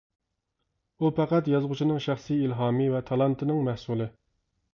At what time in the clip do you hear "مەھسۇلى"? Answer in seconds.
3.71-4.11